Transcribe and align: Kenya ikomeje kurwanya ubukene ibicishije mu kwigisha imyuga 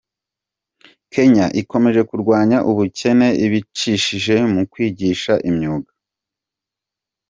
Kenya 1.13 1.45
ikomeje 1.61 2.01
kurwanya 2.09 2.57
ubukene 2.69 3.27
ibicishije 3.45 4.35
mu 4.53 4.61
kwigisha 4.71 5.33
imyuga 5.49 5.91